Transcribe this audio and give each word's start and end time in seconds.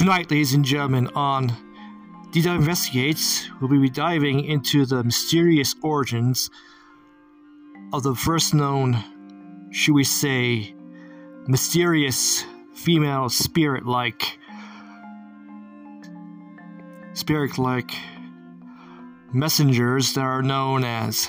Tonight, 0.00 0.30
ladies 0.30 0.54
and 0.54 0.64
gentlemen, 0.64 1.08
on 1.08 1.50
DW 2.32 2.56
Investigates, 2.56 3.50
we'll 3.60 3.68
be 3.68 3.90
diving 3.90 4.46
into 4.46 4.86
the 4.86 5.04
mysterious 5.04 5.74
origins 5.82 6.48
of 7.92 8.02
the 8.02 8.14
first 8.14 8.54
known, 8.54 8.96
should 9.70 9.92
we 9.92 10.04
say, 10.04 10.74
mysterious 11.46 12.46
female 12.72 13.28
spirit 13.28 13.84
like 13.84 14.38
spirit 17.12 17.58
like 17.58 17.90
messengers 19.34 20.14
that 20.14 20.22
are 20.22 20.42
known 20.42 20.82
as 20.82 21.28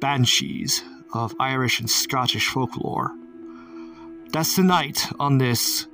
banshees 0.00 0.84
of 1.14 1.34
Irish 1.40 1.80
and 1.80 1.88
Scottish 1.88 2.48
folklore. 2.48 3.10
That's 4.32 4.54
tonight 4.54 5.10
on 5.18 5.38
this 5.38 5.86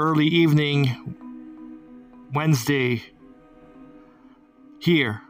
early 0.00 0.26
evening 0.26 1.16
Wednesday 2.32 3.02
here 4.78 5.20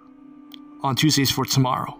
on 0.82 0.94
Tuesdays 0.94 1.30
for 1.30 1.46
Tomorrow. 1.46 1.98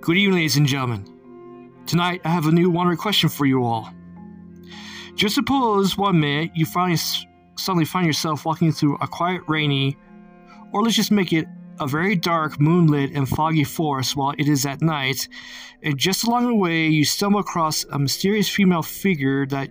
Good 0.00 0.18
evening, 0.18 0.34
ladies 0.34 0.58
and 0.58 0.66
gentlemen. 0.66 1.72
Tonight 1.86 2.20
I 2.26 2.28
have 2.28 2.46
a 2.46 2.52
new 2.52 2.68
wonder 2.68 2.94
question 2.94 3.30
for 3.30 3.46
you 3.46 3.64
all. 3.64 3.88
Just 5.14 5.34
suppose 5.34 5.96
one 5.96 6.20
minute 6.20 6.50
you 6.54 6.66
finally 6.66 6.98
suddenly 7.56 7.86
find 7.86 8.06
yourself 8.06 8.44
walking 8.44 8.70
through 8.70 8.98
a 9.00 9.08
quiet, 9.08 9.40
rainy, 9.48 9.96
or 10.72 10.82
let's 10.82 10.94
just 10.94 11.10
make 11.10 11.32
it 11.32 11.46
a 11.78 11.86
very 11.86 12.16
dark, 12.16 12.60
moonlit, 12.60 13.12
and 13.12 13.28
foggy 13.28 13.64
forest 13.64 14.16
while 14.16 14.34
it 14.38 14.48
is 14.48 14.66
at 14.66 14.82
night, 14.82 15.28
and 15.82 15.98
just 15.98 16.24
along 16.24 16.46
the 16.46 16.54
way, 16.54 16.86
you 16.86 17.04
stumble 17.04 17.40
across 17.40 17.84
a 17.84 17.98
mysterious 17.98 18.48
female 18.48 18.82
figure 18.82 19.46
that 19.46 19.70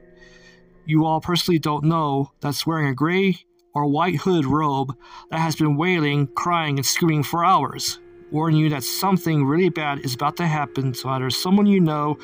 you 0.86 1.06
all 1.06 1.20
personally 1.20 1.60
don't 1.60 1.84
know 1.84 2.32
that's 2.42 2.68
wearing 2.68 2.88
a 2.88 2.94
gray 2.94 3.38
or 3.74 3.88
white 3.88 4.16
hooded 4.16 4.46
robe 4.46 4.96
that 5.32 5.40
has 5.40 5.56
been 5.56 5.76
wailing, 5.76 6.28
crying, 6.28 6.78
and 6.78 6.86
screaming 6.86 7.24
for 7.24 7.44
hours, 7.44 8.00
warning 8.32 8.60
you 8.60 8.70
that 8.70 8.84
something 8.84 9.46
really 9.46 9.70
bad 9.70 10.00
is 10.06 10.14
about 10.14 10.38
to 10.38 10.48
happen 10.48 10.94
to 10.94 11.10
either 11.10 11.30
someone 11.30 11.66
you 11.66 11.80
know 11.80 12.18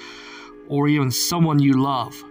or 0.70 0.88
even 0.88 1.12
someone 1.12 1.60
you 1.60 1.73
love. 1.73 2.23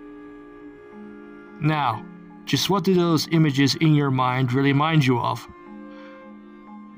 Now, 1.61 2.07
just 2.47 2.71
what 2.71 2.85
do 2.85 2.95
those 2.95 3.29
images 3.33 3.75
in 3.75 3.95
your 3.95 4.11
mind 4.11 4.53
really 4.53 4.73
remind 4.73 5.05
you 5.05 5.21
of? 5.21 5.47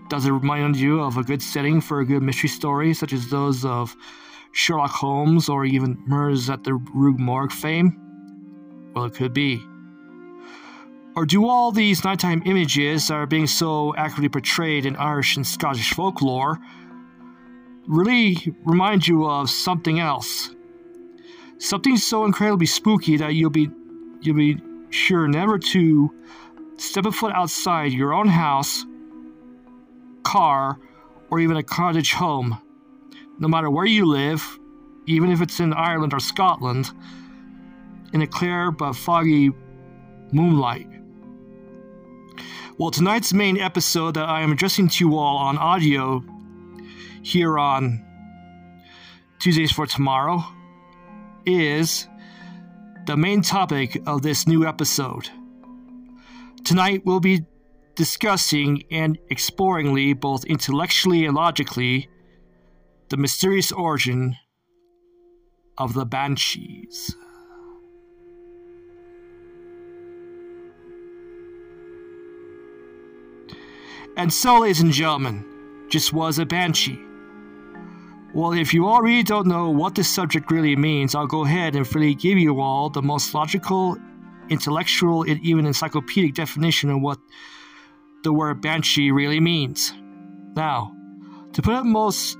Does 0.08 0.26
it 0.26 0.30
remind 0.30 0.76
you 0.76 1.00
of 1.00 1.16
a 1.16 1.22
good 1.22 1.42
setting 1.42 1.80
for 1.80 2.00
a 2.00 2.04
good 2.04 2.22
mystery 2.22 2.48
story, 2.48 2.94
such 2.94 3.12
as 3.12 3.28
those 3.28 3.64
of 3.64 3.96
Sherlock 4.52 4.90
Holmes 4.90 5.48
or 5.48 5.64
even 5.64 6.02
Murders 6.06 6.50
at 6.50 6.64
the 6.64 6.74
Rue 6.74 7.16
Morgue 7.16 7.52
fame? 7.52 7.98
Well, 8.94 9.06
it 9.06 9.14
could 9.14 9.32
be. 9.32 9.64
Or 11.14 11.26
do 11.26 11.46
all 11.46 11.72
these 11.72 12.04
nighttime 12.04 12.42
images 12.46 13.08
that 13.08 13.14
are 13.14 13.26
being 13.26 13.46
so 13.46 13.94
accurately 13.96 14.28
portrayed 14.28 14.86
in 14.86 14.96
Irish 14.96 15.36
and 15.36 15.46
Scottish 15.46 15.92
folklore 15.92 16.58
really 17.86 18.54
remind 18.64 19.06
you 19.06 19.26
of 19.26 19.50
something 19.50 19.98
else? 20.00 20.54
Something 21.58 21.96
so 21.96 22.24
incredibly 22.24 22.66
spooky 22.66 23.16
that 23.18 23.34
you'll 23.34 23.50
be 23.50 23.70
you'll 24.22 24.36
be 24.36 24.60
sure 24.90 25.28
never 25.28 25.58
to 25.58 26.14
step 26.76 27.06
a 27.06 27.12
foot 27.12 27.32
outside 27.34 27.92
your 27.92 28.12
own 28.12 28.28
house 28.28 28.84
car, 30.24 30.78
or 31.30 31.40
even 31.40 31.56
a 31.56 31.62
cottage 31.62 32.12
home. 32.12 32.60
No 33.38 33.48
matter 33.48 33.70
where 33.70 33.86
you 33.86 34.06
live, 34.06 34.58
even 35.06 35.30
if 35.30 35.40
it's 35.40 35.60
in 35.60 35.72
Ireland 35.72 36.14
or 36.14 36.20
Scotland, 36.20 36.90
in 38.12 38.22
a 38.22 38.26
clear 38.26 38.70
but 38.70 38.92
foggy 38.92 39.50
moonlight. 40.32 40.88
Well, 42.78 42.90
tonight's 42.90 43.32
main 43.32 43.58
episode 43.58 44.14
that 44.14 44.28
I 44.28 44.42
am 44.42 44.52
addressing 44.52 44.88
to 44.88 45.04
you 45.04 45.16
all 45.16 45.36
on 45.36 45.58
audio 45.58 46.24
here 47.22 47.58
on 47.58 48.04
Tuesdays 49.38 49.72
for 49.72 49.86
Tomorrow 49.86 50.44
is 51.46 52.06
the 53.06 53.16
main 53.16 53.42
topic 53.42 54.00
of 54.06 54.22
this 54.22 54.46
new 54.46 54.66
episode. 54.66 55.28
Tonight 56.64 57.02
we'll 57.04 57.20
be 57.20 57.44
discussing 57.94 58.84
and 58.90 59.18
exploringly, 59.30 60.12
both 60.12 60.44
intellectually 60.44 61.26
and 61.26 61.34
logically, 61.34 62.08
the 63.08 63.16
mysterious 63.16 63.72
origin 63.72 64.36
of 65.78 65.94
the 65.94 66.06
Banshees. 66.06 67.14
And 74.16 74.32
so, 74.32 74.60
ladies 74.60 74.80
and 74.80 74.92
gentlemen, 74.92 75.86
just 75.88 76.12
was 76.12 76.38
a 76.38 76.44
Banshee. 76.44 77.00
Well, 78.34 78.52
if 78.52 78.72
you 78.72 78.86
already 78.86 79.22
don't 79.22 79.46
know 79.46 79.70
what 79.70 79.94
this 79.94 80.08
subject 80.08 80.50
really 80.50 80.76
means, 80.76 81.14
I'll 81.14 81.26
go 81.26 81.44
ahead 81.44 81.76
and 81.76 81.86
freely 81.86 82.14
give 82.14 82.38
you 82.38 82.60
all 82.60 82.88
the 82.88 83.02
most 83.02 83.34
logical, 83.34 83.96
intellectual, 84.48 85.22
and 85.22 85.38
even 85.40 85.66
encyclopedic 85.66 86.34
definition 86.34 86.90
of 86.90 87.00
what 87.00 87.18
the 88.22 88.32
word 88.32 88.60
banshee 88.62 89.10
really 89.10 89.40
means. 89.40 89.92
Now, 90.54 90.94
to 91.52 91.62
put 91.62 91.74
it 91.74 91.84
most 91.84 92.38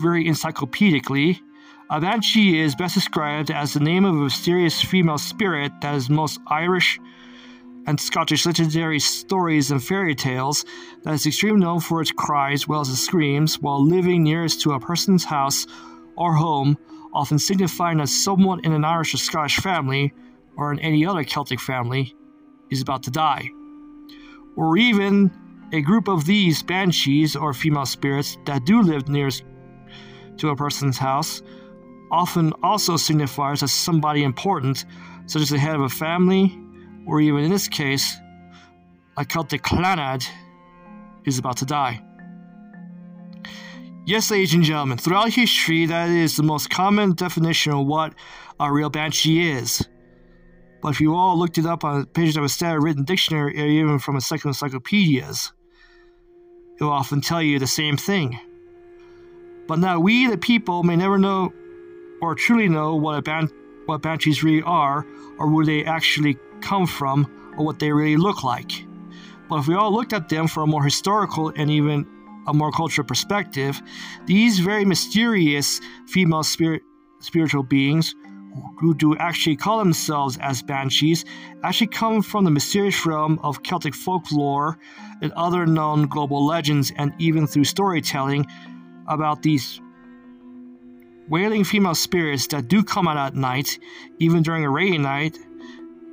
very 0.00 0.24
encyclopedically, 0.24 1.38
a 1.90 2.00
banshee 2.00 2.58
is 2.58 2.74
best 2.74 2.94
described 2.94 3.50
as 3.50 3.72
the 3.72 3.80
name 3.80 4.04
of 4.04 4.14
a 4.14 4.18
mysterious 4.18 4.80
female 4.80 5.18
spirit 5.18 5.72
that 5.82 5.94
is 5.94 6.08
most 6.08 6.40
Irish 6.46 6.98
and 7.86 8.00
Scottish 8.00 8.46
legendary 8.46 9.00
stories 9.00 9.70
and 9.70 9.82
fairy 9.82 10.14
tales 10.14 10.64
that 11.02 11.14
is 11.14 11.26
extremely 11.26 11.60
known 11.60 11.80
for 11.80 12.00
its 12.00 12.12
cries 12.12 12.68
well 12.68 12.80
as 12.80 12.88
its 12.88 13.00
screams 13.00 13.58
while 13.60 13.84
living 13.84 14.22
nearest 14.22 14.60
to 14.62 14.72
a 14.72 14.80
person's 14.80 15.24
house 15.24 15.66
or 16.16 16.34
home, 16.34 16.78
often 17.12 17.38
signifying 17.38 17.98
that 17.98 18.08
someone 18.08 18.60
in 18.64 18.72
an 18.72 18.84
Irish 18.84 19.14
or 19.14 19.18
Scottish 19.18 19.56
family 19.56 20.12
or 20.56 20.72
in 20.72 20.78
any 20.80 21.04
other 21.04 21.24
Celtic 21.24 21.60
family 21.60 22.14
is 22.70 22.80
about 22.80 23.02
to 23.02 23.10
die 23.10 23.50
or 24.60 24.76
even 24.76 25.32
a 25.72 25.80
group 25.80 26.06
of 26.06 26.26
these 26.26 26.62
banshees 26.62 27.34
or 27.34 27.54
female 27.54 27.86
spirits 27.86 28.36
that 28.44 28.66
do 28.66 28.82
live 28.82 29.08
near 29.08 29.30
to 30.36 30.50
a 30.50 30.54
person's 30.54 30.98
house 30.98 31.40
often 32.12 32.52
also 32.62 32.98
signifies 32.98 33.62
as 33.62 33.72
somebody 33.72 34.22
important, 34.22 34.84
such 35.24 35.40
as 35.40 35.48
the 35.48 35.58
head 35.58 35.74
of 35.74 35.80
a 35.80 35.88
family, 35.88 36.58
or 37.06 37.22
even 37.22 37.42
in 37.42 37.50
this 37.50 37.68
case, 37.68 38.16
a 39.16 39.24
Celtic 39.24 39.62
clanad 39.62 40.28
is 41.24 41.38
about 41.38 41.56
to 41.56 41.64
die. 41.64 42.02
Yes, 44.04 44.30
ladies 44.30 44.52
and 44.52 44.62
gentlemen, 44.62 44.98
throughout 44.98 45.30
history, 45.30 45.86
that 45.86 46.10
is 46.10 46.36
the 46.36 46.42
most 46.42 46.68
common 46.68 47.14
definition 47.14 47.72
of 47.72 47.86
what 47.86 48.12
a 48.58 48.70
real 48.70 48.90
banshee 48.90 49.50
is. 49.52 49.88
But 50.82 50.90
if 50.90 51.00
you 51.00 51.14
all 51.14 51.38
looked 51.38 51.58
it 51.58 51.66
up 51.66 51.84
on 51.84 52.06
pages 52.06 52.36
of 52.36 52.44
a 52.44 52.48
standard 52.48 52.82
written 52.82 53.04
dictionary 53.04 53.60
or 53.60 53.66
even 53.66 53.98
from 53.98 54.16
a 54.16 54.20
second 54.20 54.50
encyclopedias, 54.50 55.52
it 56.78 56.84
will 56.84 56.92
often 56.92 57.20
tell 57.20 57.42
you 57.42 57.58
the 57.58 57.66
same 57.66 57.96
thing. 57.96 58.38
But 59.66 59.78
now 59.78 60.00
we, 60.00 60.26
the 60.26 60.38
people, 60.38 60.82
may 60.82 60.96
never 60.96 61.18
know 61.18 61.52
or 62.22 62.34
truly 62.34 62.68
know 62.68 62.96
what 62.96 63.18
a 63.18 63.22
ban- 63.22 63.50
what 63.86 64.02
banshees 64.02 64.42
really 64.42 64.62
are, 64.62 65.06
or 65.38 65.48
where 65.48 65.64
they 65.64 65.84
actually 65.84 66.38
come 66.60 66.86
from, 66.86 67.26
or 67.56 67.64
what 67.64 67.78
they 67.78 67.92
really 67.92 68.16
look 68.16 68.44
like. 68.44 68.86
But 69.48 69.60
if 69.60 69.68
we 69.68 69.74
all 69.74 69.92
looked 69.92 70.12
at 70.12 70.28
them 70.28 70.46
from 70.46 70.64
a 70.64 70.66
more 70.66 70.84
historical 70.84 71.52
and 71.56 71.70
even 71.70 72.06
a 72.46 72.54
more 72.54 72.70
cultural 72.70 73.06
perspective, 73.06 73.80
these 74.26 74.58
very 74.60 74.84
mysterious 74.84 75.80
female 76.06 76.42
spirit 76.42 76.82
spiritual 77.20 77.62
beings 77.62 78.14
who 78.78 78.94
do 78.94 79.16
actually 79.16 79.56
call 79.56 79.78
themselves 79.78 80.38
as 80.38 80.62
banshees 80.62 81.24
actually 81.62 81.86
come 81.86 82.22
from 82.22 82.44
the 82.44 82.50
mysterious 82.50 83.06
realm 83.06 83.38
of 83.42 83.62
Celtic 83.62 83.94
folklore 83.94 84.78
and 85.22 85.32
other 85.32 85.66
known 85.66 86.06
global 86.06 86.44
legends, 86.44 86.92
and 86.96 87.12
even 87.18 87.46
through 87.46 87.64
storytelling 87.64 88.46
about 89.06 89.42
these 89.42 89.80
wailing 91.28 91.62
female 91.62 91.94
spirits 91.94 92.46
that 92.48 92.68
do 92.68 92.82
come 92.82 93.06
out 93.06 93.16
at 93.16 93.34
night, 93.34 93.78
even 94.18 94.42
during 94.42 94.64
a 94.64 94.70
rainy 94.70 94.98
night, 94.98 95.38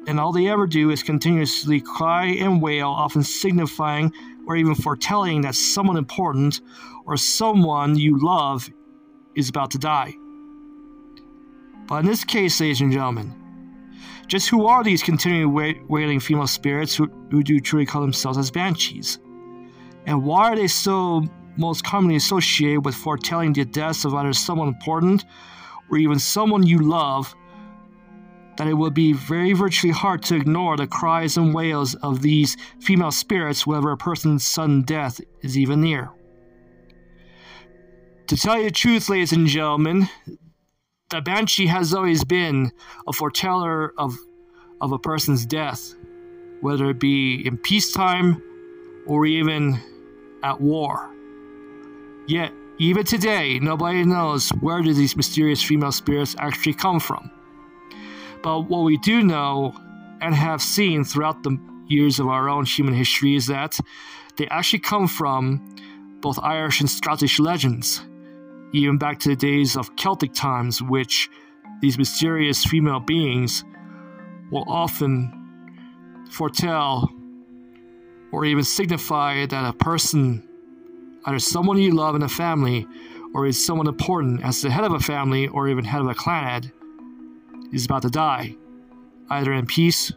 and 0.08 0.20
all 0.20 0.32
they 0.32 0.48
ever 0.48 0.68
do 0.68 0.90
is 0.90 1.04
continuously 1.04 1.82
cry 1.82 2.26
and 2.26 2.62
wail, 2.62 2.90
often 2.90 3.24
signifying 3.24 4.12
or 4.48 4.56
even 4.56 4.76
foretelling 4.76 5.42
that 5.42 5.56
someone 5.56 5.98
important 5.98 6.62
or 7.06 7.18
someone 7.18 7.98
you 7.98 8.18
love 8.20 8.70
is 9.36 9.50
about 9.50 9.72
to 9.72 9.78
die. 9.78 10.14
But 11.88 12.00
in 12.00 12.06
this 12.06 12.24
case, 12.24 12.60
ladies 12.60 12.82
and 12.82 12.92
gentlemen, 12.92 13.34
just 14.28 14.50
who 14.50 14.66
are 14.66 14.84
these 14.84 15.02
continually 15.02 15.82
wailing 15.88 16.20
female 16.20 16.48
spirits 16.48 16.96
who, 16.96 17.06
who 17.32 17.44
do 17.44 17.60
truly 17.60 17.86
call 17.86 18.02
themselves 18.02 18.38
as 18.38 18.52
banshees? 18.52 19.20
And 20.06 20.24
why 20.24 20.52
are 20.52 20.56
they 20.56 20.68
so 20.68 21.24
most 21.56 21.84
commonly 21.84 22.18
associated 22.18 22.86
with 22.86 22.96
foretelling 22.96 23.54
the 23.54 23.66
deaths 23.66 24.06
of 24.06 24.14
either 24.14 24.34
someone 24.34 24.68
important 24.68 25.26
or 25.90 25.98
even 25.98 26.20
someone 26.20 26.64
you 26.64 26.80
love, 26.80 27.34
that 28.58 28.68
it 28.68 28.74
would 28.74 28.94
be 28.94 29.14
very 29.14 29.54
virtually 29.54 29.94
hard 29.94 30.24
to 30.24 30.36
ignore 30.36 30.76
the 30.76 30.88
cries 30.88 31.38
and 31.38 31.54
wails 31.54 31.96
of 31.96 32.22
these 32.22 32.58
female 32.82 33.12
spirits 33.12 33.66
whenever 33.66 33.92
a 33.92 33.98
person's 33.98 34.44
sudden 34.44 34.82
death 34.82 35.22
is 35.42 35.58
even 35.58 35.82
near. 35.82 36.12
To 38.28 38.36
tell 38.36 38.58
you 38.58 38.66
the 38.66 38.72
truth, 38.72 39.10
ladies 39.10 39.32
and 39.32 39.48
gentlemen, 39.48 40.10
the 41.10 41.22
Banshee 41.22 41.68
has 41.68 41.94
always 41.94 42.24
been 42.24 42.72
a 43.08 43.14
foreteller 43.14 43.94
of, 43.98 44.18
of 44.82 44.92
a 44.92 45.00
person's 45.00 45.46
death, 45.46 45.96
whether 46.62 46.90
it 46.90 47.00
be 47.00 47.46
in 47.46 47.58
peacetime 47.58 48.42
or 49.06 49.26
even 49.26 49.80
at 50.44 50.60
war. 50.60 51.10
Yet, 52.28 52.52
even 52.78 53.06
today, 53.06 53.58
nobody 53.60 54.04
knows 54.04 54.50
where 54.60 54.82
do 54.82 54.94
these 54.94 55.16
mysterious 55.16 55.64
female 55.64 55.94
spirits 55.94 56.36
actually 56.40 56.74
come 56.74 57.00
from. 57.00 57.32
But 58.44 58.62
what 58.62 58.84
we 58.84 58.98
do 58.98 59.24
know 59.24 59.74
and 60.22 60.36
have 60.36 60.62
seen 60.62 61.04
throughout 61.04 61.42
the 61.44 61.58
years 61.88 62.20
of 62.20 62.28
our 62.28 62.50
own 62.50 62.66
human 62.66 62.94
history 62.94 63.36
is 63.36 63.48
that 63.48 63.80
they 64.36 64.48
actually 64.50 64.80
come 64.80 65.08
from 65.08 65.76
both 66.20 66.38
Irish 66.40 66.82
and 66.82 66.90
Scottish 66.90 67.40
legends, 67.40 68.02
even 68.74 68.98
back 68.98 69.20
to 69.20 69.30
the 69.30 69.36
days 69.36 69.78
of 69.78 69.96
Celtic 69.96 70.34
times, 70.34 70.82
which 70.82 71.30
these 71.82 71.98
mysterious 71.98 72.66
female 72.66 73.00
beings 73.00 73.64
will 74.52 74.66
often 74.68 75.34
foretell 76.32 77.12
or 78.32 78.46
even 78.46 78.64
signify 78.64 79.46
that 79.46 79.66
a 79.66 79.74
person, 79.74 80.48
either 81.26 81.40
someone 81.40 81.78
you 81.78 81.94
love 81.94 82.16
in 82.16 82.24
a 82.24 82.30
family, 82.30 82.86
or 83.34 83.46
is 83.46 83.64
someone 83.64 83.88
important 83.88 84.44
as 84.44 84.62
the 84.62 84.70
head 84.70 84.84
of 84.84 84.94
a 84.94 85.00
family 85.00 85.48
or 85.48 85.68
even 85.68 85.84
head 85.84 86.02
of 86.02 86.08
a 86.08 86.14
clan, 86.14 86.72
is 87.72 87.86
about 87.86 88.02
to 88.02 88.10
die, 88.10 88.56
either 89.30 89.54
in 89.54 89.66
peace 89.66 90.12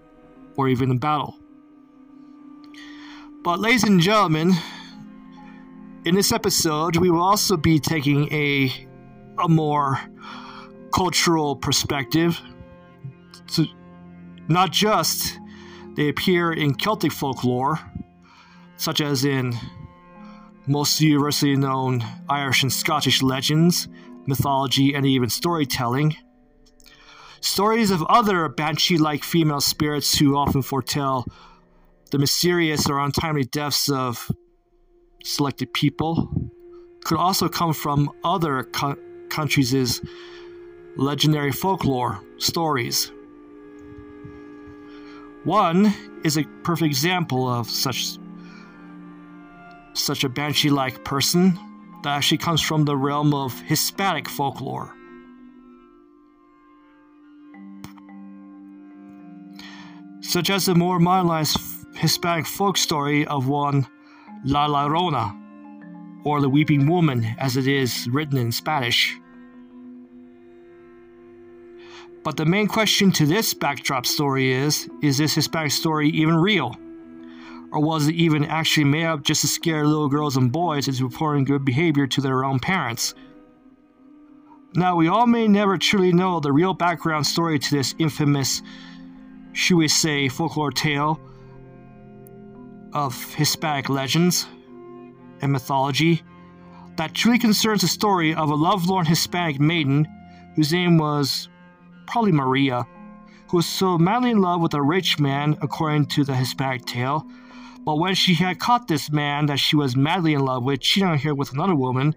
or 0.56 0.68
even 0.68 0.90
in 0.90 0.98
battle. 0.98 1.36
But, 3.42 3.60
ladies 3.60 3.84
and 3.84 4.00
gentlemen, 4.00 4.54
in 6.04 6.14
this 6.14 6.32
episode, 6.32 6.96
we 6.96 7.10
will 7.10 7.22
also 7.22 7.56
be 7.56 7.78
taking 7.78 8.32
a, 8.32 8.86
a 9.42 9.48
more 9.48 10.00
cultural 10.94 11.56
perspective. 11.56 12.40
To, 13.54 13.66
not 14.48 14.72
just 14.72 15.38
they 15.96 16.08
appear 16.08 16.52
in 16.52 16.74
Celtic 16.74 17.12
folklore, 17.12 17.78
such 18.76 19.00
as 19.00 19.24
in 19.24 19.54
most 20.66 21.00
universally 21.00 21.56
known 21.56 22.04
Irish 22.28 22.62
and 22.62 22.72
Scottish 22.72 23.22
legends, 23.22 23.88
mythology, 24.26 24.94
and 24.94 25.04
even 25.04 25.28
storytelling 25.28 26.16
Stories 27.40 27.90
of 27.90 28.02
other 28.02 28.48
banshee 28.50 28.98
like 28.98 29.24
female 29.24 29.62
spirits 29.62 30.18
who 30.18 30.36
often 30.36 30.60
foretell 30.60 31.26
the 32.10 32.18
mysterious 32.18 32.88
or 32.88 32.98
untimely 32.98 33.44
deaths 33.44 33.88
of 33.88 34.30
selected 35.22 35.72
people 35.72 36.28
could 37.04 37.18
also 37.18 37.48
come 37.48 37.72
from 37.72 38.10
other 38.24 38.64
co- 38.64 38.96
countries' 39.28 40.00
legendary 40.96 41.52
folklore 41.52 42.20
stories. 42.38 43.12
One 45.44 45.94
is 46.24 46.36
a 46.36 46.44
perfect 46.62 46.86
example 46.86 47.48
of 47.48 47.70
such 47.70 48.18
such 49.92 50.24
a 50.24 50.28
banshee-like 50.28 51.04
person 51.04 51.58
that 52.02 52.10
actually 52.16 52.38
comes 52.38 52.60
from 52.62 52.84
the 52.84 52.96
realm 52.96 53.34
of 53.34 53.60
Hispanic 53.62 54.28
folklore. 54.28 54.94
such 60.30 60.48
as 60.48 60.66
the 60.66 60.74
more 60.76 61.00
modernized 61.00 61.58
Hispanic 61.96 62.46
folk 62.46 62.76
story 62.76 63.26
of 63.26 63.48
one 63.48 63.84
La 64.44 64.66
Llorona, 64.66 65.36
or 66.24 66.40
the 66.40 66.48
Weeping 66.48 66.88
Woman 66.88 67.24
as 67.38 67.56
it 67.56 67.66
is 67.66 68.08
written 68.10 68.38
in 68.38 68.52
Spanish. 68.52 69.18
But 72.22 72.36
the 72.36 72.46
main 72.46 72.66
question 72.66 73.10
to 73.12 73.26
this 73.26 73.52
backdrop 73.54 74.06
story 74.06 74.52
is 74.52 74.88
is 75.02 75.18
this 75.18 75.34
Hispanic 75.34 75.72
story 75.72 76.08
even 76.10 76.36
real? 76.36 76.76
Or 77.72 77.80
was 77.80 78.08
it 78.08 78.14
even 78.14 78.44
actually 78.44 78.84
made 78.84 79.04
up 79.04 79.22
just 79.22 79.42
to 79.42 79.46
scare 79.46 79.86
little 79.86 80.08
girls 80.08 80.36
and 80.36 80.50
boys 80.50 80.88
into 80.88 81.04
reporting 81.04 81.44
good 81.44 81.64
behavior 81.64 82.06
to 82.06 82.20
their 82.20 82.44
own 82.44 82.58
parents? 82.58 83.14
Now, 84.74 84.96
we 84.96 85.08
all 85.08 85.26
may 85.26 85.48
never 85.48 85.76
truly 85.76 86.12
know 86.12 86.40
the 86.40 86.52
real 86.52 86.74
background 86.74 87.26
story 87.26 87.58
to 87.58 87.70
this 87.70 87.94
infamous 87.98 88.62
should 89.52 89.76
we 89.76 89.88
say, 89.88 90.28
folklore 90.28 90.70
tale 90.70 91.20
of 92.92 93.34
Hispanic 93.34 93.88
legends 93.88 94.46
and 95.40 95.52
mythology 95.52 96.22
that 96.96 97.14
truly 97.14 97.38
concerns 97.38 97.82
the 97.82 97.88
story 97.88 98.34
of 98.34 98.50
a 98.50 98.54
lovelorn 98.54 99.06
Hispanic 99.06 99.60
maiden 99.60 100.06
whose 100.56 100.72
name 100.72 100.98
was 100.98 101.48
probably 102.06 102.32
Maria, 102.32 102.86
who 103.48 103.56
was 103.56 103.66
so 103.66 103.96
madly 103.96 104.30
in 104.30 104.40
love 104.40 104.60
with 104.60 104.74
a 104.74 104.82
rich 104.82 105.18
man, 105.18 105.56
according 105.62 106.06
to 106.06 106.24
the 106.24 106.34
Hispanic 106.34 106.84
tale. 106.84 107.26
But 107.84 107.96
when 107.96 108.14
she 108.14 108.34
had 108.34 108.58
caught 108.58 108.88
this 108.88 109.10
man 109.10 109.46
that 109.46 109.58
she 109.58 109.76
was 109.76 109.96
madly 109.96 110.34
in 110.34 110.44
love 110.44 110.64
with 110.64 110.80
cheating 110.80 111.08
on 111.08 111.18
her 111.18 111.34
with 111.34 111.52
another 111.52 111.74
woman, 111.74 112.14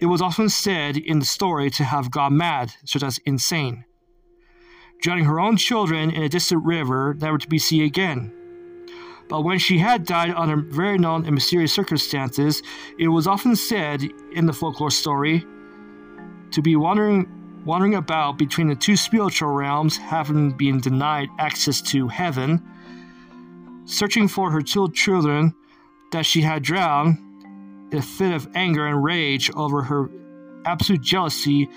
it 0.00 0.06
was 0.06 0.20
often 0.20 0.48
said 0.48 0.96
in 0.96 1.20
the 1.20 1.24
story 1.24 1.70
to 1.70 1.84
have 1.84 2.10
gone 2.10 2.36
mad, 2.36 2.74
such 2.84 3.02
as 3.02 3.18
insane 3.24 3.84
drowning 5.00 5.24
her 5.24 5.40
own 5.40 5.56
children 5.56 6.10
in 6.10 6.22
a 6.22 6.28
distant 6.28 6.64
river 6.64 7.14
never 7.20 7.38
to 7.38 7.48
be 7.48 7.58
seen 7.58 7.82
again. 7.82 8.32
But 9.28 9.42
when 9.42 9.58
she 9.58 9.78
had 9.78 10.04
died 10.04 10.32
under 10.36 10.56
very 10.56 10.98
known 10.98 11.24
and 11.24 11.34
mysterious 11.34 11.72
circumstances, 11.72 12.62
it 12.98 13.08
was 13.08 13.26
often 13.26 13.56
said 13.56 14.02
in 14.32 14.46
the 14.46 14.52
folklore 14.52 14.90
story 14.90 15.44
to 16.52 16.62
be 16.62 16.76
wandering 16.76 17.32
wandering 17.64 17.96
about 17.96 18.38
between 18.38 18.68
the 18.68 18.76
two 18.76 18.96
spiritual 18.96 19.50
realms, 19.50 19.96
having 19.96 20.52
been 20.52 20.80
denied 20.80 21.28
access 21.40 21.82
to 21.82 22.06
heaven, 22.06 22.62
searching 23.86 24.28
for 24.28 24.52
her 24.52 24.62
two 24.62 24.88
children 24.92 25.52
that 26.12 26.24
she 26.24 26.40
had 26.40 26.62
drowned 26.62 27.18
in 27.90 27.98
a 27.98 28.02
fit 28.02 28.32
of 28.32 28.48
anger 28.54 28.86
and 28.86 29.02
rage 29.02 29.50
over 29.56 29.82
her 29.82 30.08
absolute 30.64 31.00
jealousy 31.00 31.68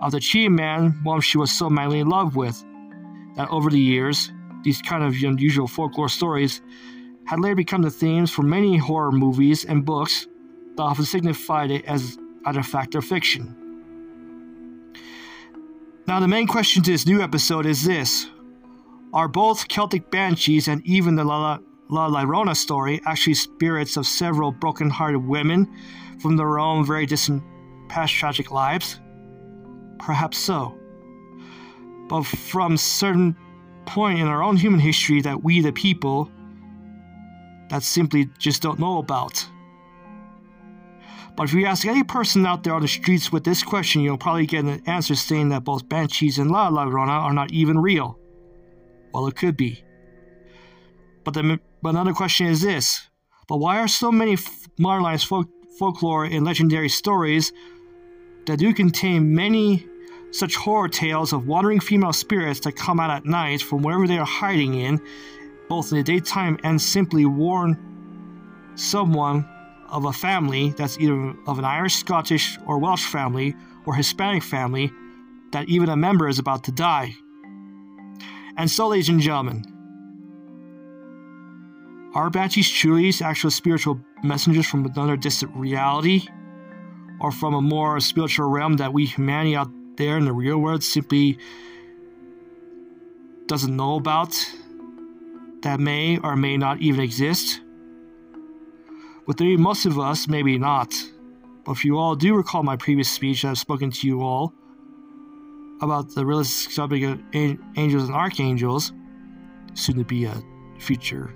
of 0.00 0.12
the 0.12 0.20
cheating 0.20 0.54
man 0.54 0.90
whom 1.04 1.20
she 1.22 1.38
was 1.38 1.50
so 1.50 1.70
madly 1.70 2.00
in 2.00 2.08
love 2.08 2.36
with. 2.36 2.62
That 3.36 3.48
over 3.50 3.70
the 3.70 3.80
years, 3.80 4.30
these 4.62 4.82
kind 4.82 5.02
of 5.02 5.14
unusual 5.14 5.66
folklore 5.66 6.08
stories 6.08 6.60
had 7.26 7.40
later 7.40 7.54
become 7.54 7.82
the 7.82 7.90
themes 7.90 8.30
for 8.30 8.42
many 8.42 8.76
horror 8.76 9.12
movies 9.12 9.64
and 9.64 9.84
books 9.84 10.26
that 10.76 10.82
often 10.82 11.04
signified 11.04 11.70
it 11.70 11.84
as 11.84 12.18
either 12.46 12.62
fact 12.62 12.94
or 12.94 13.02
fiction. 13.02 13.56
Now, 16.06 16.18
the 16.18 16.28
main 16.28 16.46
question 16.46 16.82
to 16.82 16.90
this 16.90 17.06
new 17.06 17.20
episode 17.22 17.66
is 17.66 17.84
this 17.84 18.26
Are 19.12 19.28
both 19.28 19.68
Celtic 19.68 20.10
banshees 20.10 20.66
and 20.66 20.84
even 20.84 21.14
the 21.14 21.24
La, 21.24 21.58
La 21.88 22.08
Llorona 22.08 22.56
story 22.56 23.00
actually 23.06 23.34
spirits 23.34 23.96
of 23.96 24.06
several 24.06 24.50
broken 24.50 24.90
hearted 24.90 25.24
women 25.24 25.72
from 26.20 26.36
their 26.36 26.58
own 26.58 26.84
very 26.84 27.06
distant 27.06 27.42
past 27.88 28.12
tragic 28.12 28.50
lives? 28.50 29.00
Perhaps 29.98 30.38
so. 30.38 30.76
But 32.08 32.24
from 32.24 32.76
certain 32.76 33.36
point 33.90 34.20
in 34.20 34.28
our 34.28 34.42
own 34.42 34.56
human 34.56 34.78
history 34.78 35.20
that 35.22 35.42
we 35.42 35.60
the 35.60 35.72
people 35.72 36.30
that 37.70 37.82
simply 37.82 38.28
just 38.38 38.62
don't 38.62 38.78
know 38.78 38.98
about. 38.98 39.46
But 41.36 41.44
if 41.44 41.54
you 41.54 41.66
ask 41.66 41.86
any 41.86 42.04
person 42.04 42.46
out 42.46 42.62
there 42.62 42.74
on 42.74 42.82
the 42.82 42.88
streets 42.88 43.32
with 43.32 43.44
this 43.44 43.62
question, 43.62 44.02
you'll 44.02 44.18
probably 44.18 44.46
get 44.46 44.64
an 44.64 44.82
answer 44.86 45.14
saying 45.14 45.48
that 45.48 45.64
both 45.64 45.88
Banshees 45.88 46.38
and 46.38 46.50
La 46.50 46.70
Llorona 46.70 47.08
are 47.08 47.32
not 47.32 47.50
even 47.52 47.78
real. 47.78 48.18
Well, 49.12 49.26
it 49.26 49.36
could 49.36 49.56
be. 49.56 49.82
But, 51.24 51.34
the, 51.34 51.58
but 51.82 51.90
another 51.90 52.12
question 52.12 52.46
is 52.46 52.60
this 52.60 53.08
But 53.48 53.56
why 53.56 53.78
are 53.78 53.88
so 53.88 54.12
many 54.12 54.36
modernized 54.78 55.26
folk, 55.26 55.48
folklore 55.78 56.24
and 56.24 56.44
legendary 56.44 56.88
stories 56.88 57.52
that 58.46 58.58
do 58.58 58.72
contain 58.72 59.34
many 59.34 59.86
such 60.30 60.56
horror 60.56 60.88
tales 60.88 61.32
of 61.32 61.46
wandering 61.46 61.80
female 61.80 62.12
spirits 62.12 62.60
that 62.60 62.76
come 62.76 63.00
out 63.00 63.10
at 63.10 63.24
night 63.24 63.62
from 63.62 63.82
wherever 63.82 64.06
they 64.06 64.18
are 64.18 64.26
hiding 64.26 64.74
in, 64.74 65.00
both 65.68 65.92
in 65.92 65.98
the 65.98 66.04
daytime 66.04 66.58
and 66.62 66.80
simply 66.80 67.24
warn 67.24 67.76
someone 68.74 69.48
of 69.88 70.04
a 70.04 70.12
family 70.12 70.70
that's 70.70 70.98
either 70.98 71.34
of 71.46 71.58
an 71.58 71.64
Irish, 71.64 71.96
Scottish, 71.96 72.58
or 72.66 72.78
Welsh 72.78 73.06
family 73.06 73.54
or 73.86 73.94
Hispanic 73.94 74.42
family 74.42 74.92
that 75.52 75.68
even 75.68 75.88
a 75.88 75.96
member 75.96 76.28
is 76.28 76.38
about 76.38 76.64
to 76.64 76.72
die. 76.72 77.14
And 78.56 78.70
so, 78.70 78.88
ladies 78.88 79.08
and 79.08 79.20
gentlemen, 79.20 79.64
are 82.14 82.30
banshees 82.30 82.68
truly 82.68 83.12
actual 83.22 83.50
spiritual 83.50 84.00
messengers 84.22 84.66
from 84.66 84.84
another 84.84 85.16
distant 85.16 85.54
reality? 85.56 86.26
Or 87.20 87.30
from 87.30 87.54
a 87.54 87.60
more 87.60 88.00
spiritual 88.00 88.48
realm 88.48 88.76
that 88.78 88.92
we 88.92 89.04
humanity 89.04 89.54
out 89.54 89.70
there 90.00 90.16
in 90.16 90.24
the 90.24 90.32
real 90.32 90.58
world 90.58 90.82
simply 90.82 91.38
doesn't 93.46 93.76
know 93.76 93.96
about 93.96 94.34
that 95.62 95.78
may 95.78 96.18
or 96.18 96.36
may 96.36 96.56
not 96.56 96.80
even 96.80 97.00
exist? 97.00 97.60
With 99.26 99.38
maybe 99.38 99.58
most 99.58 99.84
of 99.84 99.98
us, 99.98 100.26
maybe 100.26 100.56
not. 100.58 100.94
But 101.64 101.72
if 101.72 101.84
you 101.84 101.98
all 101.98 102.16
do 102.16 102.34
recall 102.34 102.62
my 102.62 102.76
previous 102.76 103.10
speech, 103.10 103.44
I've 103.44 103.58
spoken 103.58 103.90
to 103.90 104.06
you 104.06 104.22
all 104.22 104.54
about 105.82 106.14
the 106.14 106.24
realistic 106.24 106.72
subject 106.72 107.04
of 107.04 107.20
angels 107.76 108.04
and 108.04 108.14
archangels, 108.14 108.92
soon 109.74 109.96
to 109.96 110.04
be 110.04 110.24
a 110.24 110.42
future 110.78 111.34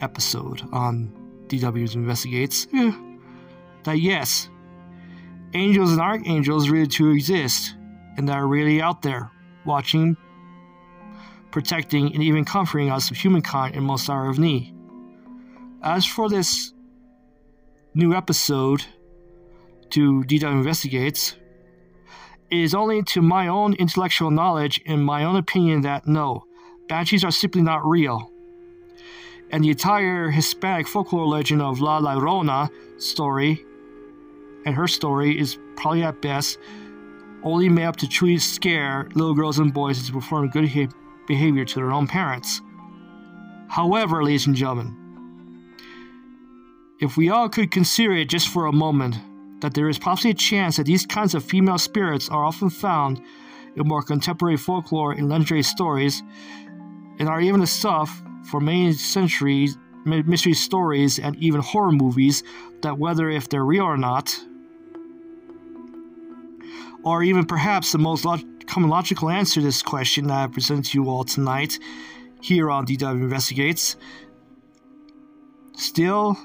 episode 0.00 0.62
on 0.72 1.12
DW's 1.48 1.94
Investigates, 1.94 2.66
eh, 2.72 2.92
that 3.84 4.00
yes, 4.00 4.48
angels 5.52 5.92
and 5.92 6.00
archangels 6.00 6.70
really 6.70 6.86
do 6.86 7.10
exist, 7.10 7.74
and 8.16 8.28
that 8.28 8.36
are 8.36 8.46
really 8.46 8.80
out 8.80 9.02
there, 9.02 9.30
watching, 9.64 10.16
protecting, 11.50 12.12
and 12.12 12.22
even 12.22 12.44
comforting 12.44 12.90
us 12.90 13.10
of 13.10 13.16
humankind 13.16 13.74
in 13.74 13.82
most 13.82 14.08
hour 14.10 14.28
of 14.28 14.38
need. 14.38 14.74
As 15.82 16.06
for 16.06 16.28
this 16.28 16.72
new 17.94 18.14
episode 18.14 18.84
to 19.90 20.22
DW 20.24 20.52
Investigates, 20.52 21.36
it 22.50 22.58
is 22.58 22.74
only 22.74 23.02
to 23.02 23.22
my 23.22 23.48
own 23.48 23.74
intellectual 23.74 24.30
knowledge 24.30 24.80
and 24.86 25.04
my 25.04 25.24
own 25.24 25.36
opinion 25.36 25.80
that 25.82 26.06
no, 26.06 26.44
banshees 26.88 27.24
are 27.24 27.30
simply 27.30 27.62
not 27.62 27.84
real. 27.84 28.30
And 29.50 29.64
the 29.64 29.70
entire 29.70 30.30
Hispanic 30.30 30.88
folklore 30.88 31.26
legend 31.26 31.62
of 31.62 31.80
La 31.80 32.00
Llorona 32.00 32.68
story 33.00 33.64
and 34.64 34.74
her 34.74 34.88
story 34.88 35.38
is 35.38 35.58
probably 35.76 36.02
at 36.02 36.20
best 36.20 36.58
only 37.46 37.68
made 37.68 37.84
up 37.84 37.96
to 37.96 38.08
truly 38.08 38.38
scare 38.38 39.08
little 39.14 39.32
girls 39.32 39.60
and 39.60 39.72
boys 39.72 40.00
into 40.00 40.12
performing 40.12 40.50
good 40.50 40.92
behavior 41.28 41.64
to 41.64 41.74
their 41.76 41.92
own 41.92 42.06
parents. 42.06 42.60
However, 43.68 44.24
ladies 44.24 44.48
and 44.48 44.56
gentlemen, 44.56 44.94
if 47.00 47.16
we 47.16 47.30
all 47.30 47.48
could 47.48 47.70
consider 47.70 48.12
it 48.14 48.28
just 48.28 48.48
for 48.48 48.66
a 48.66 48.72
moment 48.72 49.16
that 49.60 49.74
there 49.74 49.88
is 49.88 49.98
possibly 49.98 50.32
a 50.32 50.34
chance 50.34 50.76
that 50.76 50.86
these 50.86 51.06
kinds 51.06 51.34
of 51.34 51.44
female 51.44 51.78
spirits 51.78 52.28
are 52.28 52.44
often 52.44 52.68
found 52.68 53.22
in 53.76 53.86
more 53.86 54.02
contemporary 54.02 54.56
folklore 54.56 55.12
and 55.12 55.28
legendary 55.28 55.62
stories, 55.62 56.22
and 57.18 57.28
are 57.28 57.40
even 57.40 57.60
the 57.60 57.66
stuff 57.66 58.22
for 58.50 58.60
many 58.60 58.92
centuries 58.92 59.78
mystery 60.04 60.54
stories 60.54 61.18
and 61.18 61.36
even 61.36 61.60
horror 61.60 61.90
movies 61.90 62.44
that 62.82 62.96
whether 62.96 63.28
if 63.28 63.48
they're 63.48 63.64
real 63.64 63.82
or 63.82 63.96
not 63.96 64.38
or 67.06 67.22
even 67.22 67.46
perhaps 67.46 67.92
the 67.92 67.98
most 67.98 68.24
log- 68.24 68.42
common 68.66 68.90
logical 68.90 69.30
answer 69.30 69.60
to 69.60 69.66
this 69.66 69.80
question 69.80 70.26
that 70.26 70.42
I 70.42 70.46
present 70.48 70.86
to 70.86 70.98
you 70.98 71.08
all 71.08 71.22
tonight 71.22 71.78
here 72.42 72.68
on 72.68 72.84
DW 72.84 73.22
Investigates. 73.22 73.94
Still 75.76 76.36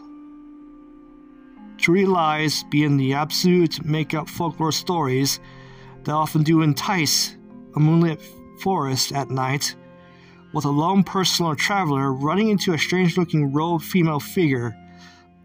to 1.80 1.92
realize 1.92 2.64
being 2.70 2.96
the 2.96 3.14
absolute 3.16 3.84
make 3.84 4.14
up 4.14 4.30
folklore 4.30 4.72
stories 4.72 5.40
that 6.04 6.12
often 6.12 6.44
do 6.44 6.62
entice 6.62 7.36
a 7.76 7.80
moonlit 7.80 8.22
forest 8.62 9.14
at 9.14 9.32
night 9.32 9.74
with 10.54 10.66
a 10.66 10.70
lone 10.70 11.04
person 11.04 11.44
or 11.48 11.56
traveler 11.56 12.14
running 12.14 12.50
into 12.50 12.74
a 12.74 12.78
strange 12.78 13.18
looking 13.18 13.52
robed 13.52 13.84
female 13.84 14.20
figure 14.20 14.78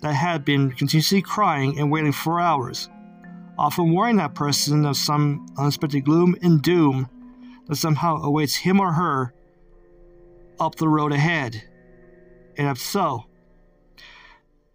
that 0.02 0.12
had 0.12 0.44
been 0.44 0.72
continuously 0.72 1.22
crying 1.22 1.78
and 1.78 1.90
waiting 1.90 2.12
for 2.12 2.38
hours, 2.38 2.90
Uh, 3.58 3.62
often 3.62 3.92
warning 3.92 4.16
that 4.16 4.34
person 4.34 4.84
of 4.84 4.96
some 4.96 5.46
unexpected 5.58 6.04
gloom 6.04 6.36
and 6.42 6.62
doom 6.62 7.08
that 7.66 7.76
somehow 7.76 8.16
awaits 8.22 8.54
him 8.54 8.80
or 8.80 8.92
her 8.92 9.32
up 10.58 10.74
the 10.76 10.88
road 10.88 11.12
ahead. 11.12 11.62
And 12.56 12.68
if 12.68 12.78
so, 12.78 13.24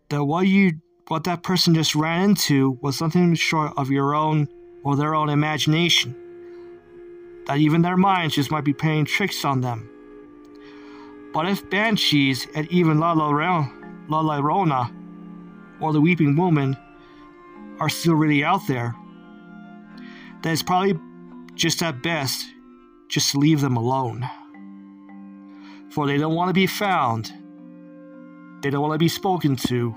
that 0.10 0.24
what 0.24 0.48
you 0.48 0.74
what 1.08 1.24
that 1.26 1.44
person 1.44 1.74
just 1.74 1.96
ran 1.96 2.30
into 2.30 2.78
was 2.82 2.98
something 2.98 3.36
short 3.36 3.74
of 3.76 3.90
your 3.90 4.14
own 4.16 4.48
or 4.84 4.96
their 4.96 5.14
own 5.14 5.30
imagination. 5.30 6.16
That 7.48 7.58
even 7.58 7.82
their 7.82 7.98
minds 7.98 8.36
just 8.36 8.52
might 8.52 8.64
be 8.64 8.74
playing 8.74 9.06
tricks 9.06 9.44
on 9.44 9.62
them. 9.62 9.90
But 11.34 11.48
if 11.48 11.70
banshees 11.70 12.48
and 12.56 12.68
even 12.72 13.00
La 13.00 13.14
Llorona 13.16 14.94
or 15.82 15.94
the 15.94 16.02
Weeping 16.02 16.36
Woman 16.36 16.78
are 17.82 17.90
still 17.90 18.14
really 18.14 18.44
out 18.44 18.68
there, 18.68 18.96
then 20.44 20.54
it's 20.54 20.62
probably 20.62 20.94
just 21.56 21.82
at 21.82 22.04
best 22.04 22.46
just 23.10 23.36
leave 23.36 23.60
them 23.60 23.76
alone. 23.76 24.30
For 25.90 26.06
they 26.06 26.18
don't 26.18 26.36
want 26.36 26.50
to 26.50 26.54
be 26.54 26.68
found, 26.68 27.34
they 28.62 28.70
don't 28.70 28.82
want 28.82 28.94
to 28.94 29.00
be 29.00 29.10
spoken 29.10 29.56
to, 29.68 29.96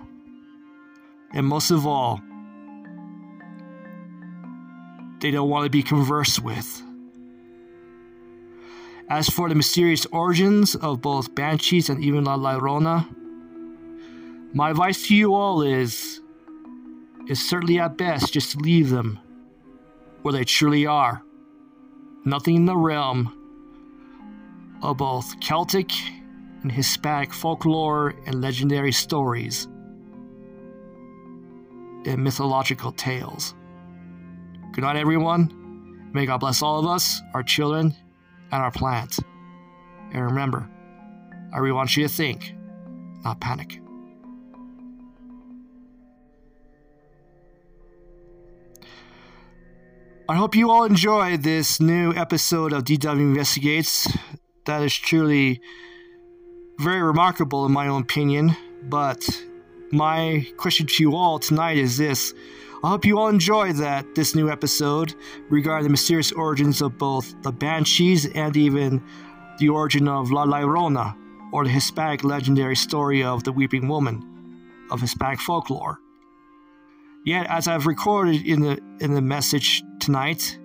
and 1.33 1.47
most 1.47 1.71
of 1.71 1.87
all, 1.87 2.21
they 5.21 5.31
don't 5.31 5.51
want 5.51 5.65
to 5.65 5.71
be 5.71 5.83
conversed 5.83 6.43
with. 6.43 6.83
As 9.11 9.29
for 9.29 9.51
the 9.51 9.55
mysterious 9.55 10.07
origins 10.07 10.75
of 10.75 11.03
both 11.03 11.35
Banshees 11.35 11.91
and 11.91 12.03
even 12.03 12.25
La 12.25 12.37
Llorona, 12.39 13.07
my 14.55 14.71
advice 14.71 15.07
to 15.09 15.15
you 15.15 15.35
all 15.35 15.61
is 15.63 16.14
is 17.29 17.49
certainly 17.49 17.79
at 17.79 17.97
best 17.97 18.33
just 18.33 18.53
to 18.53 18.59
leave 18.59 18.91
them 18.91 19.19
where 20.23 20.33
they 20.33 20.45
truly 20.45 20.87
are. 20.87 21.23
Nothing 22.25 22.57
in 22.57 22.65
the 22.65 22.77
realm 22.77 23.39
of 24.83 24.97
both 24.97 25.39
Celtic 25.41 25.91
and 26.63 26.73
Hispanic 26.73 27.33
folklore 27.33 28.15
and 28.27 28.41
legendary 28.41 28.93
stories 28.93 29.67
and 32.07 32.23
mythological 32.23 32.93
tales. 32.93 33.55
Good 34.73 34.83
night, 34.83 34.97
everyone. 34.97 36.11
May 36.13 36.27
God 36.27 36.39
bless 36.39 36.63
all 36.63 36.79
of 36.79 36.87
us, 36.87 37.21
our 37.35 37.43
children, 37.43 37.95
and 38.51 38.63
our 38.63 38.71
planet. 38.71 39.19
And 40.13 40.23
remember, 40.23 40.69
I 41.53 41.59
really 41.59 41.73
want 41.73 41.97
you 41.97 42.07
to 42.07 42.13
think, 42.13 42.55
not 43.25 43.41
panic. 43.41 43.84
I 50.27 50.37
hope 50.37 50.57
you 50.57 50.71
all 50.71 50.85
enjoyed 50.85 51.43
this 51.43 51.81
new 51.81 52.15
episode 52.15 52.73
of 52.73 52.85
DW 52.85 53.21
Investigates. 53.21 54.09
That 54.65 54.83
is 54.83 54.95
truly 54.95 55.61
very 56.79 57.03
remarkable, 57.03 57.67
in 57.67 57.73
my 57.73 57.89
own 57.89 58.01
opinion. 58.01 58.57
But 58.85 59.29
my 59.93 60.47
question 60.57 60.87
to 60.87 61.03
you 61.03 61.15
all 61.15 61.39
tonight 61.39 61.77
is 61.77 61.99
this 61.99 62.33
I 62.83 62.89
hope 62.89 63.05
you 63.05 63.19
all 63.19 63.29
enjoyed 63.29 63.77
that 63.77 64.15
this 64.15 64.35
new 64.35 64.51
episode 64.51 65.15
regarding 65.51 65.85
the 65.85 65.91
mysterious 65.91 66.33
origins 66.33 66.81
of 66.81 66.97
both 66.97 67.35
the 67.43 67.53
Banshees 67.53 68.25
and 68.25 68.57
even 68.57 69.03
the 69.59 69.69
origin 69.69 70.09
of 70.09 70.31
La 70.31 70.47
Llorona, 70.47 71.15
or 71.53 71.65
the 71.65 71.71
Hispanic 71.71 72.25
legendary 72.25 72.77
story 72.77 73.23
of 73.23 73.45
the 73.45 73.53
Weeping 73.53 73.89
Woman 73.89 74.87
of 74.91 75.03
Hispanic 75.03 75.41
folklore. 75.41 75.99
Yet, 77.27 77.47
as 77.47 77.69
I've 77.69 77.87
recorded 77.87 78.47
in 78.47 78.61
the 78.61 78.79
in 79.01 79.13
the 79.13 79.23
message 79.23 79.83
tonight, 80.05 80.59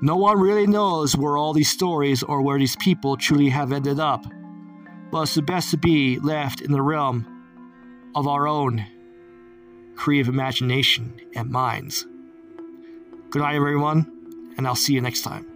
no 0.00 0.16
one 0.16 0.38
really 0.38 0.66
knows 0.66 1.16
where 1.16 1.36
all 1.36 1.52
these 1.52 1.70
stories 1.70 2.22
or 2.22 2.40
where 2.40 2.58
these 2.58 2.76
people 2.76 3.16
truly 3.16 3.48
have 3.48 3.72
ended 3.72 4.00
up. 4.00 4.24
But 5.10 5.22
it's 5.22 5.34
the 5.34 5.42
best 5.42 5.70
to 5.72 5.76
be 5.76 6.18
left 6.20 6.60
in 6.60 6.72
the 6.72 6.80
realm 6.80 7.26
of 8.14 8.26
our 8.26 8.46
own 8.46 8.86
creative 9.96 10.28
imagination 10.28 11.20
and 11.34 11.50
minds. 11.50 12.06
Good 13.30 13.42
night, 13.42 13.56
everyone, 13.56 14.52
and 14.56 14.66
I'll 14.66 14.74
see 14.74 14.94
you 14.94 15.00
next 15.00 15.22
time. 15.22 15.49